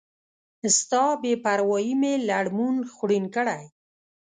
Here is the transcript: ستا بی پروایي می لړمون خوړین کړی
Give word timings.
ستا 0.77 1.03
بی 1.21 1.33
پروایي 1.43 1.93
می 2.01 2.13
لړمون 2.29 2.75
خوړین 2.93 3.25
کړی 3.35 3.63